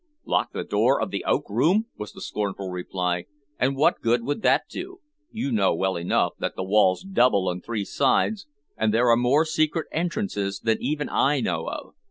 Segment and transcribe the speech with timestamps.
[0.25, 3.25] "Lock the door of the oak room!" was the scornful reply.
[3.59, 5.01] "And what good would that do?
[5.29, 9.45] You know well enough that the wall's double on three sides, and there are more
[9.45, 11.93] secret entrances than even I know of.